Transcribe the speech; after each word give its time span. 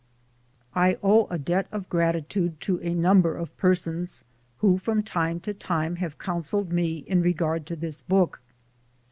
I 0.73 0.97
owe 1.03 1.27
a 1.27 1.37
debt 1.37 1.67
of 1.71 1.87
gratitude 1.87 2.59
to 2.61 2.79
a 2.81 2.91
number 2.95 3.37
of 3.37 3.55
persons 3.57 4.23
who 4.57 4.79
from 4.79 5.03
tune 5.03 5.39
to 5.41 5.53
time 5.53 5.97
have 5.97 6.17
counselled 6.17 6.73
me 6.73 7.03
in 7.05 7.21
regard 7.21 7.67
to 7.67 7.75
this 7.75 8.01
book. 8.01 8.41